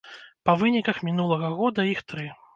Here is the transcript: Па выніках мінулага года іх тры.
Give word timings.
Па 0.49 0.55
выніках 0.61 1.03
мінулага 1.09 1.53
года 1.61 1.89
іх 1.93 2.05
тры. 2.09 2.29